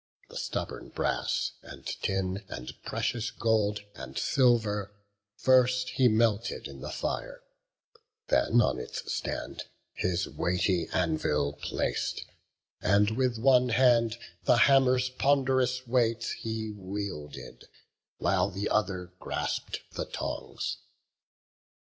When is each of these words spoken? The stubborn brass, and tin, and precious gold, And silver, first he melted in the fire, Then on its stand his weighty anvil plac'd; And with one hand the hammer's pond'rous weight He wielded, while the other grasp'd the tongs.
The 0.29 0.37
stubborn 0.37 0.89
brass, 0.89 1.51
and 1.61 1.85
tin, 1.85 2.43
and 2.49 2.73
precious 2.83 3.29
gold, 3.29 3.81
And 3.93 4.17
silver, 4.17 4.95
first 5.35 5.89
he 5.89 6.07
melted 6.07 6.67
in 6.67 6.81
the 6.81 6.89
fire, 6.89 7.43
Then 8.27 8.61
on 8.61 8.79
its 8.79 9.13
stand 9.13 9.65
his 9.93 10.27
weighty 10.27 10.87
anvil 10.91 11.53
plac'd; 11.53 12.23
And 12.81 13.11
with 13.15 13.37
one 13.37 13.69
hand 13.69 14.17
the 14.45 14.57
hammer's 14.57 15.11
pond'rous 15.11 15.85
weight 15.85 16.33
He 16.39 16.71
wielded, 16.71 17.65
while 18.17 18.49
the 18.49 18.69
other 18.69 19.13
grasp'd 19.19 19.81
the 19.91 20.05
tongs. 20.05 20.77